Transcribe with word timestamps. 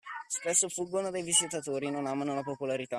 Spesso 0.27 0.67
fuggono 0.67 1.11
dai 1.11 1.21
visitatori 1.21 1.91
“non 1.91 2.07
amano 2.07 2.33
la 2.33 2.41
popolarità”. 2.41 2.89